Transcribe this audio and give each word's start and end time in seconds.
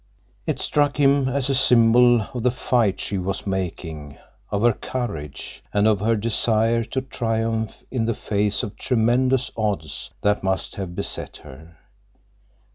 It 0.47 0.59
struck 0.59 0.97
him 0.99 1.29
as 1.29 1.47
a 1.47 1.53
symbol 1.53 2.21
of 2.33 2.41
the 2.41 2.49
fight 2.49 2.99
she 2.99 3.19
was 3.19 3.45
making, 3.45 4.17
of 4.49 4.63
her 4.63 4.73
courage, 4.73 5.63
and 5.71 5.87
of 5.87 5.99
her 5.99 6.15
desire 6.15 6.83
to 6.85 7.01
triumph 7.01 7.83
in 7.91 8.05
the 8.05 8.15
face 8.15 8.63
of 8.63 8.75
tremendous 8.77 9.51
odds 9.55 10.09
that 10.23 10.41
must 10.43 10.73
have 10.77 10.95
beset 10.95 11.37
her. 11.43 11.77